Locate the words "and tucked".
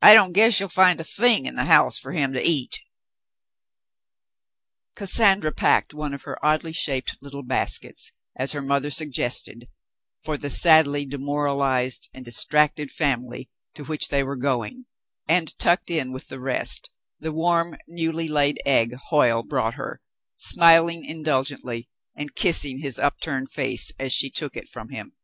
15.26-15.90